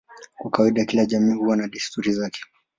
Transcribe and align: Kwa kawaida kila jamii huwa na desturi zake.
Kwa 0.37 0.51
kawaida 0.51 0.85
kila 0.85 1.05
jamii 1.05 1.33
huwa 1.33 1.55
na 1.57 1.67
desturi 1.67 2.13
zake. 2.13 2.41